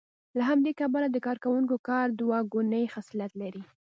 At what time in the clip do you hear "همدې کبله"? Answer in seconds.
0.49-1.07